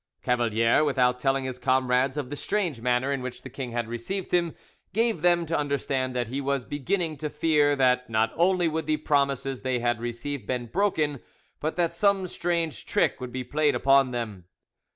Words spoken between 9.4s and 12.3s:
they had received be broken, but that some